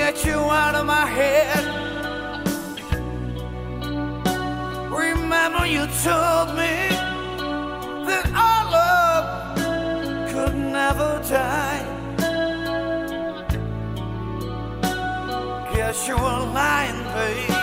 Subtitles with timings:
[0.00, 1.62] Get you out of my head.
[5.04, 6.74] Remember, you told me
[8.08, 9.26] that our love
[10.30, 11.82] could never die.
[15.74, 17.58] Guess you were lying, babe,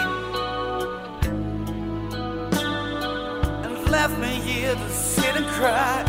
[3.65, 6.03] and left me here to sit and cry.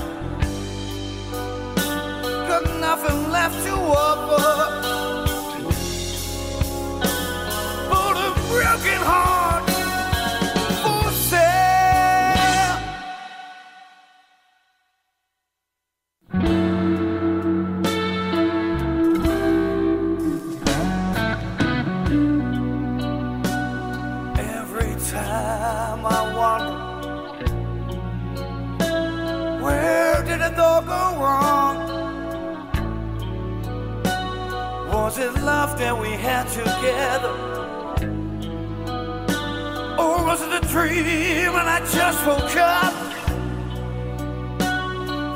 [2.51, 4.78] Got nothing left to offer
[8.79, 9.65] broken heart
[10.83, 12.79] for sale.
[24.39, 26.79] Every time I wonder
[29.63, 31.77] Where did it all go wrong?
[34.93, 37.48] Was it love that we had together?
[40.69, 42.95] Dream and I just woke up?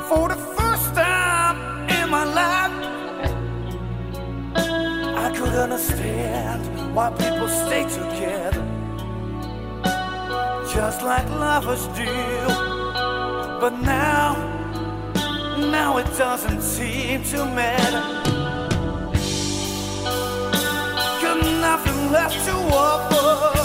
[0.07, 1.57] For the first time
[1.89, 2.75] in my life
[5.25, 6.61] I could understand
[6.95, 8.63] why people stay together
[10.73, 12.05] just like lovers do.
[13.61, 14.33] But now,
[15.71, 18.03] now it doesn't seem to matter.
[21.21, 23.62] Got nothing left to offer.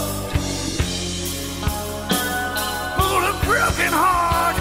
[3.48, 4.57] Broken heart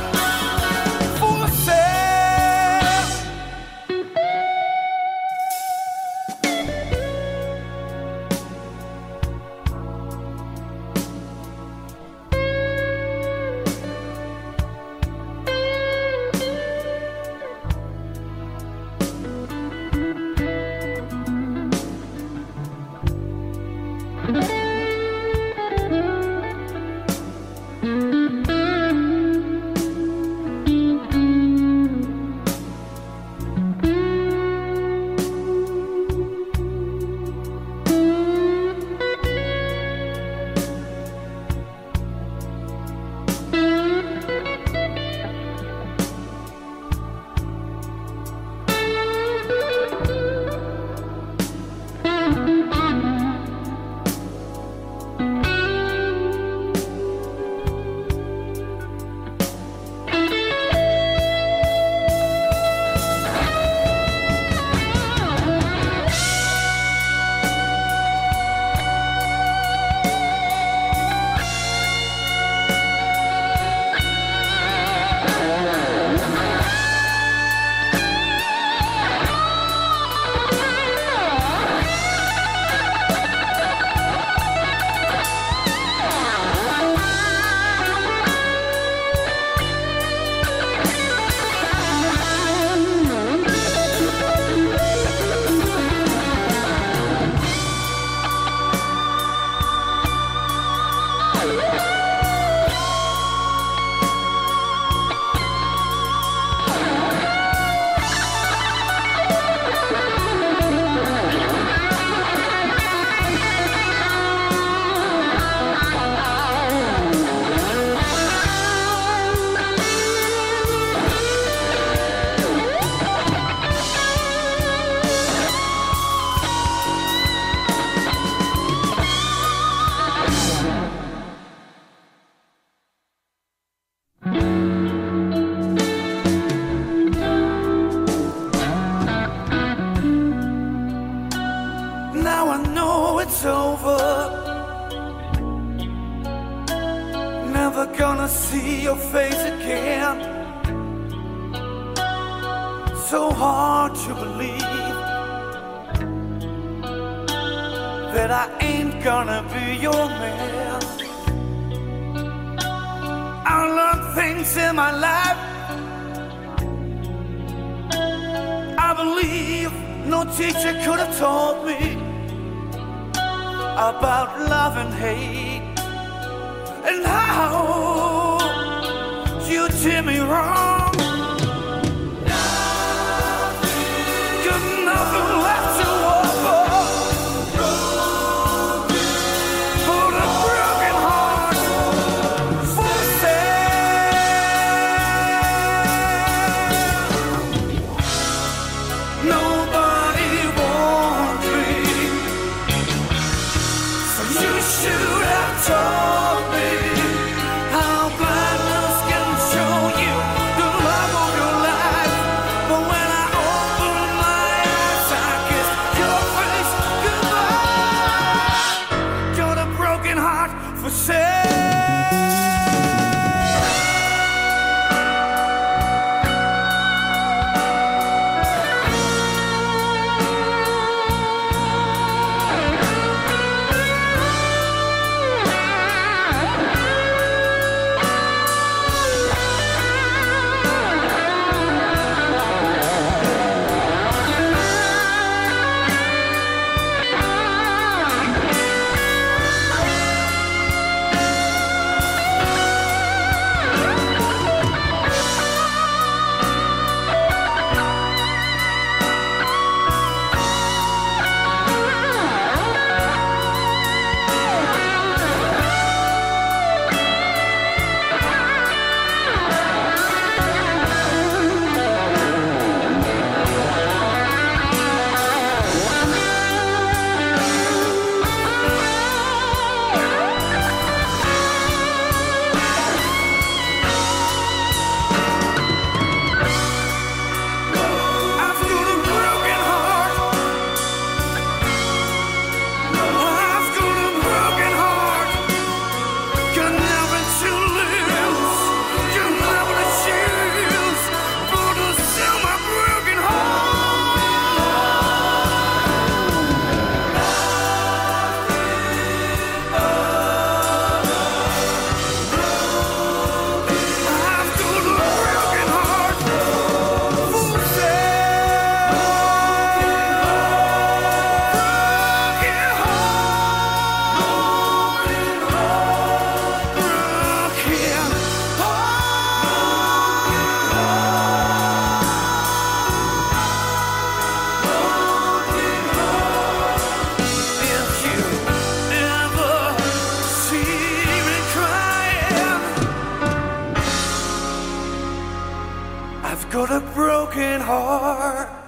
[346.57, 348.66] got a broken heart.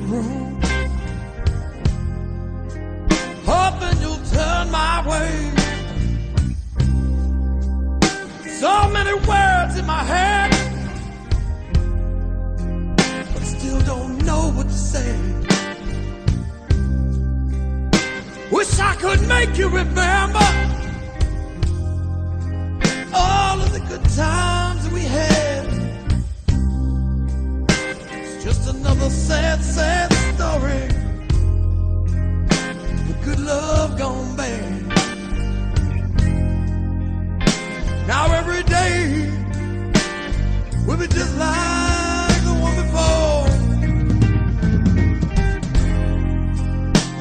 [0.00, 0.60] The crowded room,
[3.44, 5.52] hoping you'll turn my way.
[8.48, 10.50] So many words in my head,
[13.32, 15.16] but still don't know what to say.
[18.50, 20.46] Wish I could make you remember
[23.14, 24.59] all of the good times
[29.00, 30.88] another sad, sad story.
[33.24, 34.86] Good love gone bad.
[38.06, 39.30] Now every day
[40.86, 43.46] will be just like the one before.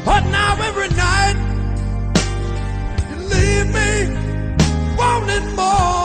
[0.06, 1.38] But now every night
[3.10, 3.92] you leave me
[4.98, 5.99] wanting more,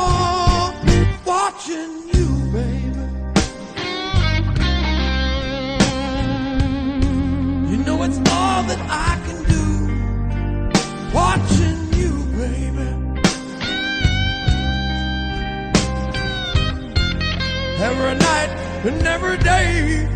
[18.87, 20.07] and every day.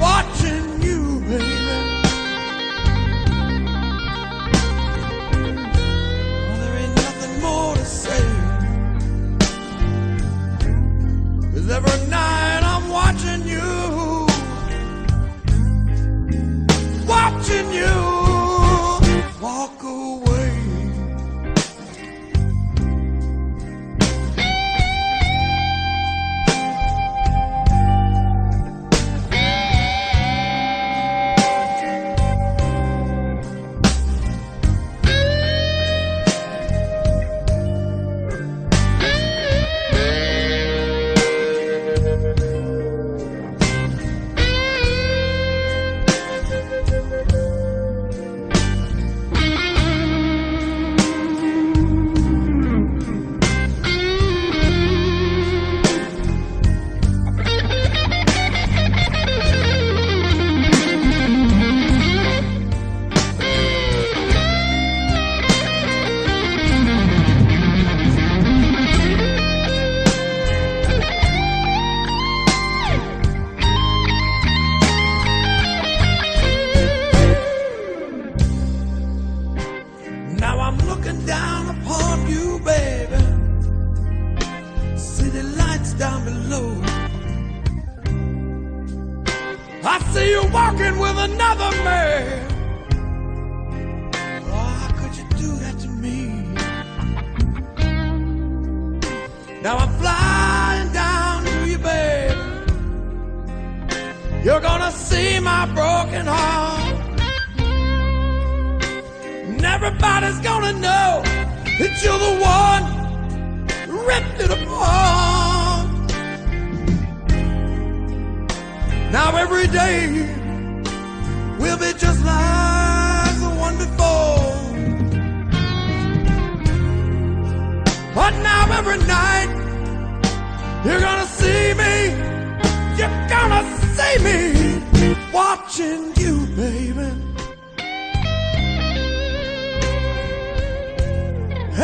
[0.00, 1.44] Watching you, baby.
[6.38, 8.24] Oh, there ain't nothing more to say.
[11.52, 12.05] Cause every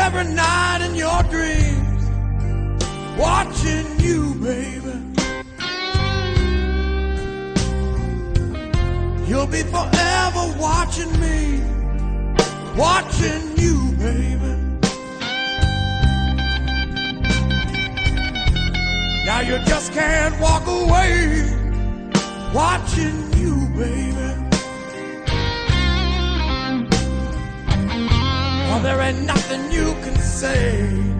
[0.05, 2.05] Every night in your dreams,
[3.17, 4.95] watching you, baby.
[9.29, 11.63] You'll be forever watching me,
[12.77, 14.53] watching you, baby.
[19.25, 21.49] Now you just can't walk away,
[22.53, 24.42] watching you, baby.
[28.83, 31.12] There ain't nothing you can say.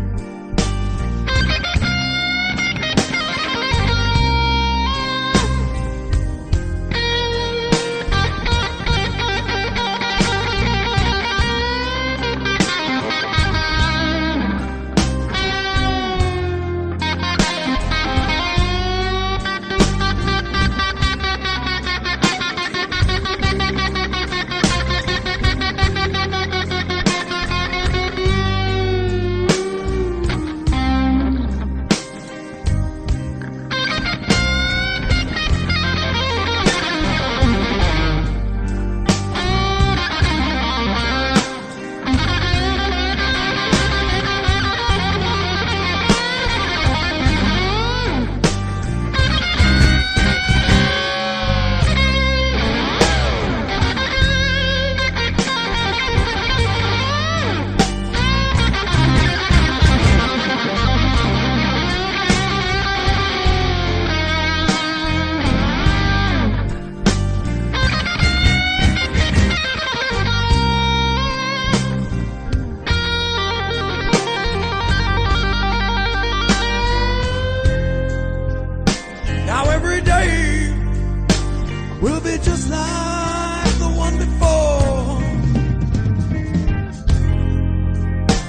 [82.43, 85.23] Just like the one before.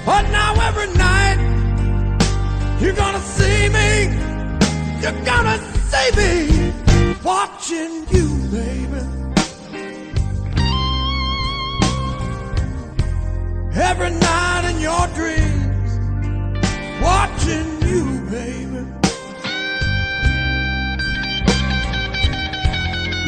[0.06, 1.40] But now every night
[2.82, 3.90] you're gonna see me.
[5.02, 5.58] You're gonna
[5.90, 6.74] see me
[7.24, 9.02] watching you, baby.
[13.76, 15.43] Every night in your dreams,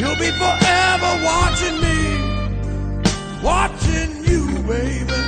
[0.06, 1.98] You'll be forever watching me,
[3.42, 5.20] watching you, baby.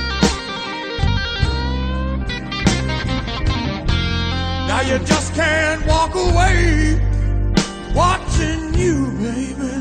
[4.68, 7.00] Now you just can't walk away,
[7.92, 9.72] watching you, baby.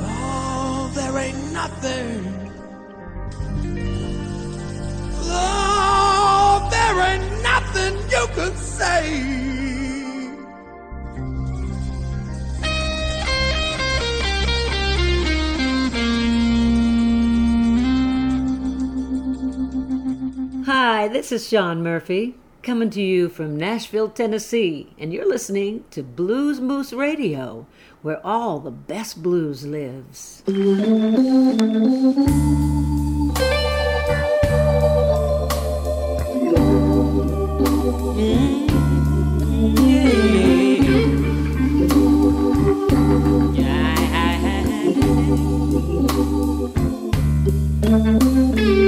[0.00, 2.50] Oh, there ain't nothing.
[5.26, 9.39] Oh, there ain't nothing you can say.
[20.92, 26.02] Hi, this is Shaun Murphy, coming to you from Nashville, Tennessee, and you're listening to
[26.02, 27.68] Blues Moose Radio,
[28.02, 30.42] where all the best blues lives.
[30.48, 31.70] Mm-hmm.
[47.82, 48.79] In the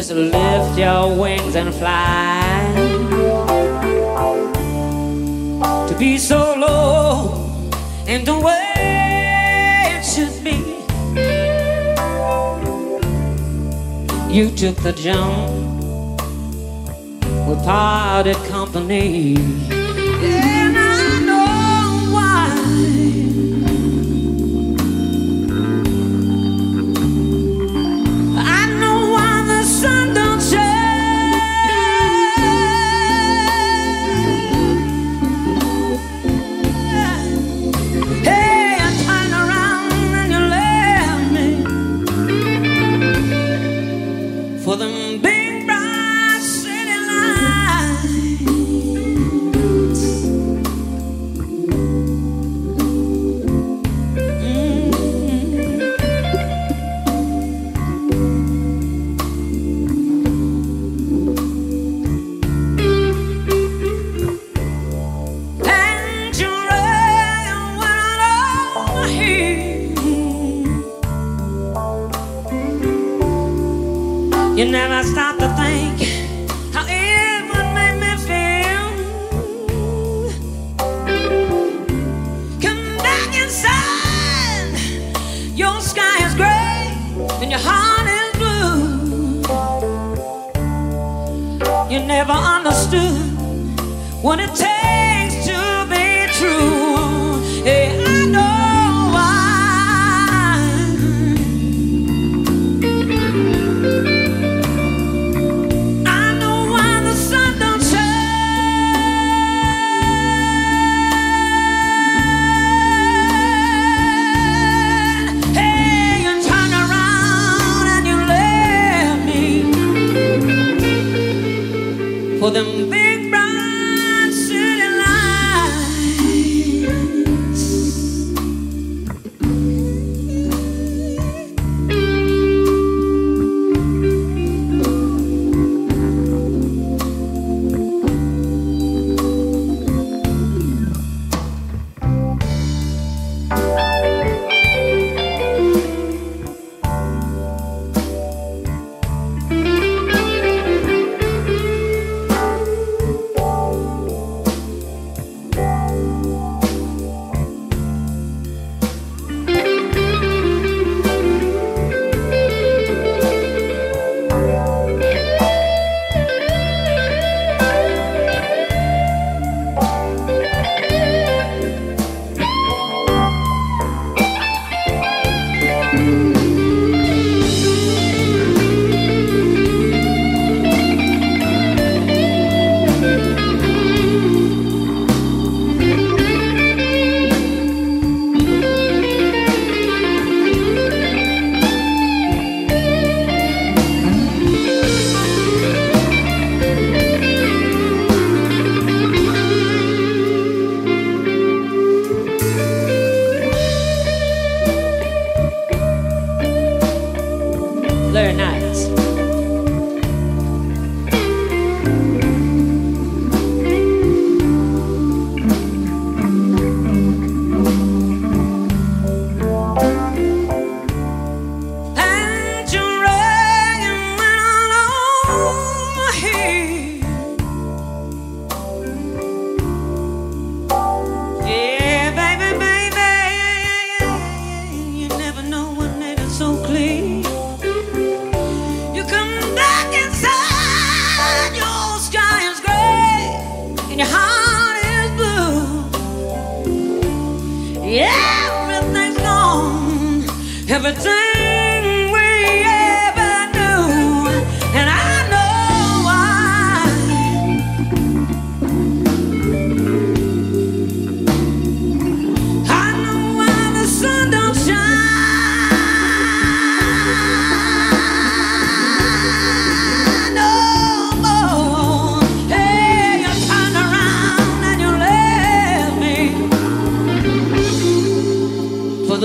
[0.00, 2.72] Just lift your wings and fly.
[5.88, 7.60] To be so low
[8.06, 10.56] in the way it should be.
[14.34, 15.50] You took the jump
[17.46, 19.36] without a company.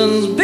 [0.06, 0.35] seasons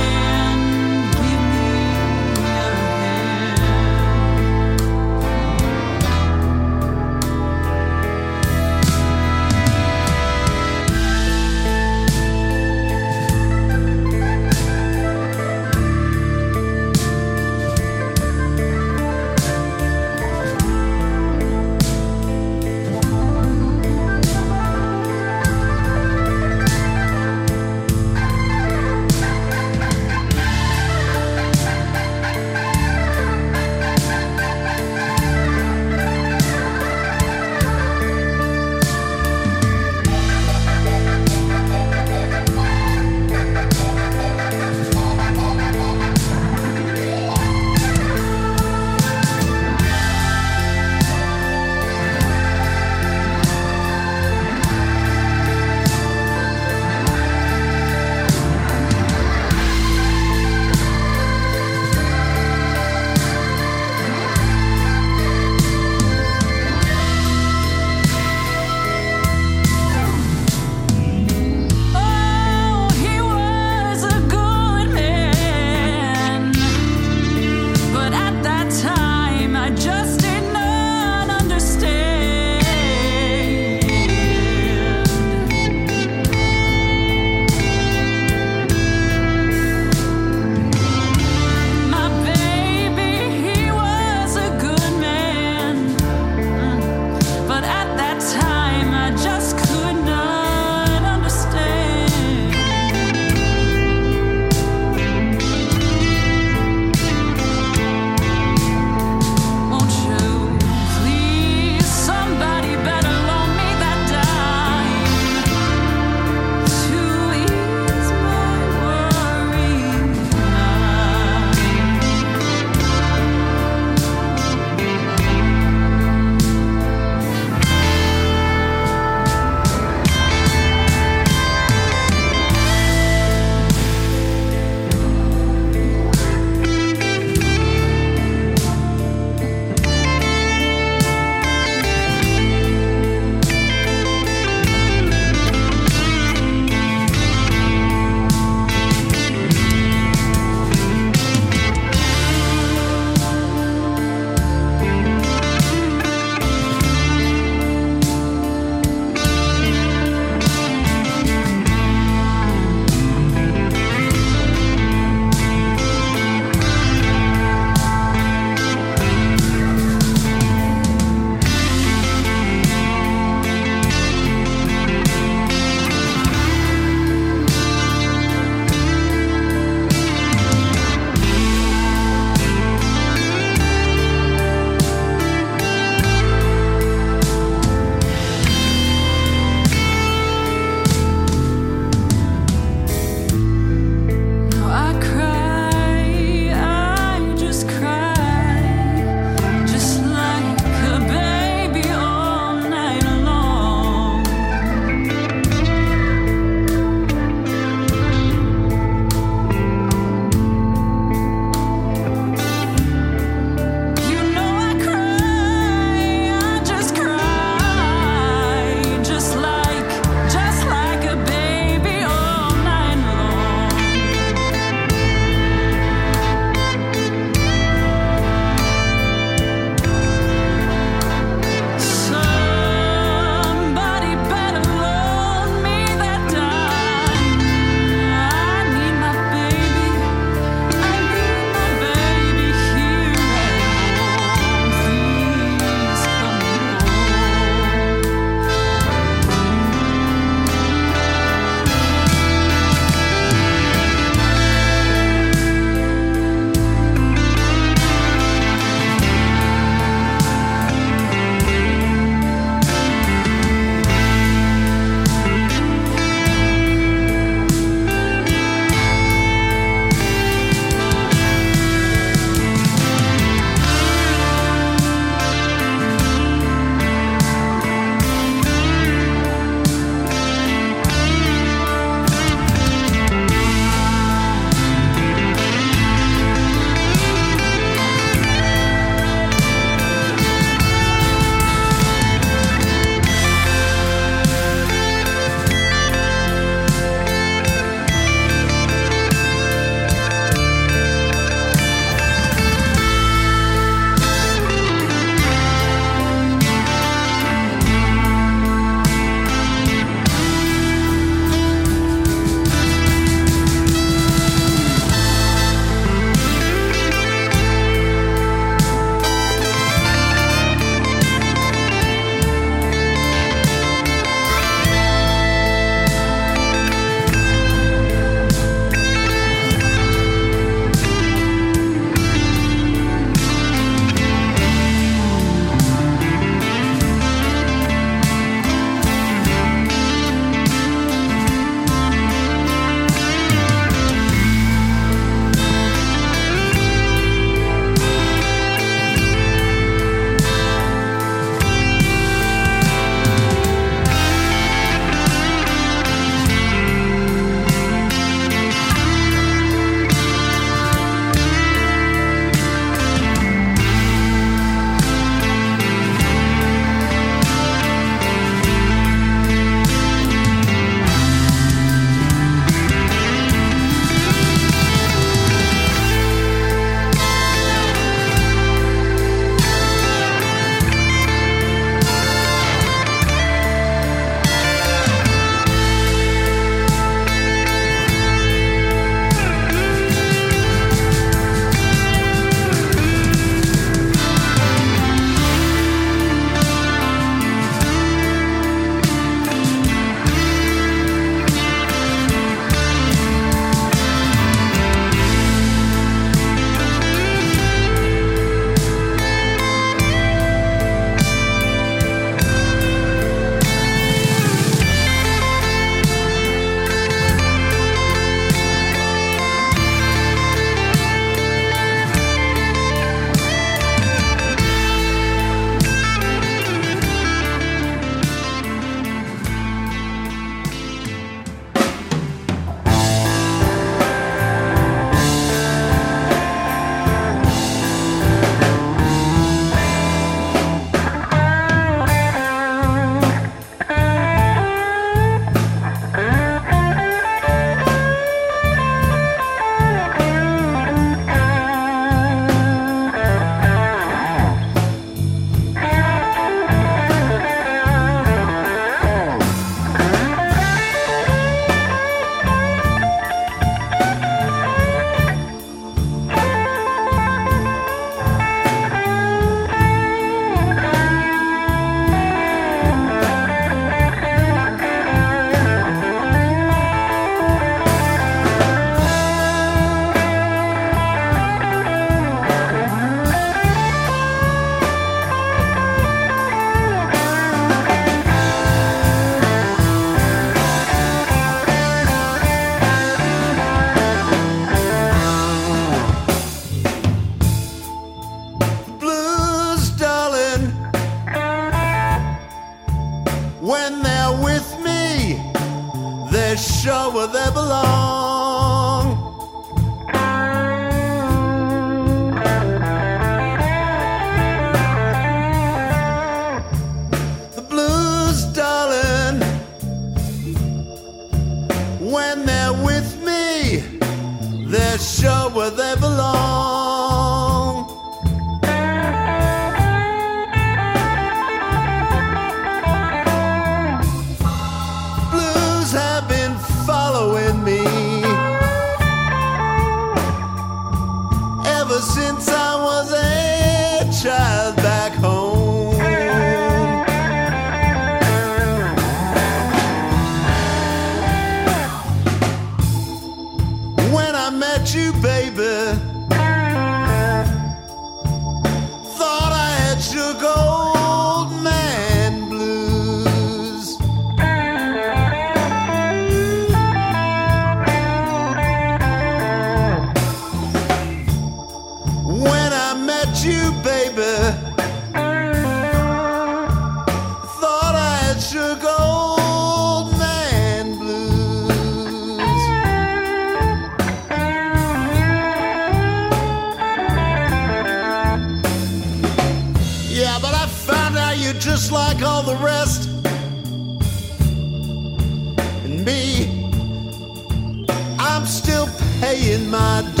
[599.21, 600.00] paying my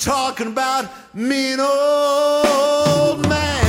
[0.00, 3.59] talking about mean old man.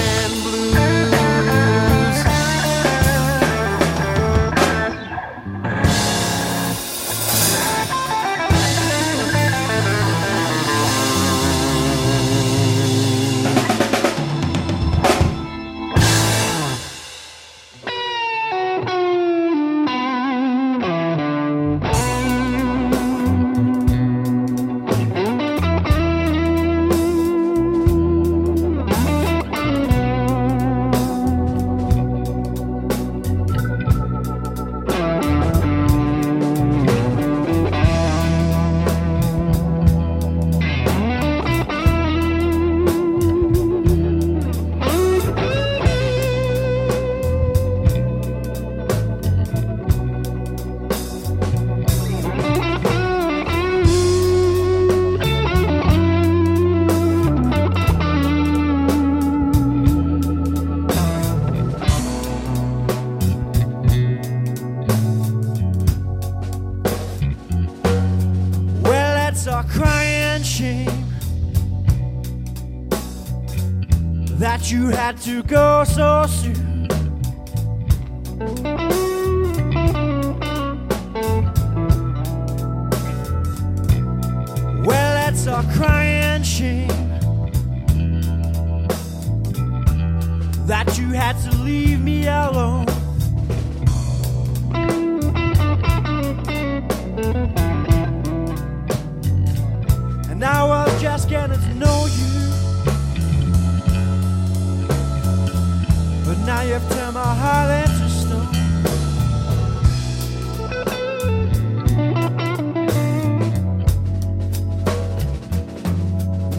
[106.62, 108.52] Now you've turned my heart into stone.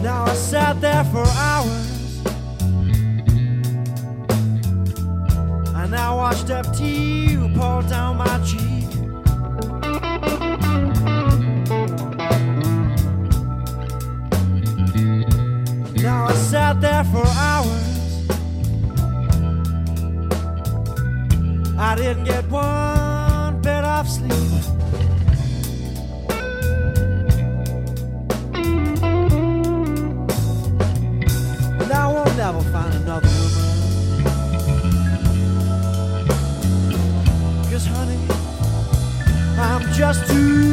[0.01, 2.21] Now I sat there for hours.
[5.75, 8.72] And I watched up tea pour down my cheek.
[40.13, 40.72] Just too